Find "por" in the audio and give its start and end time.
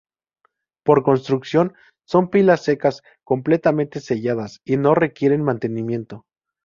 0.83-1.03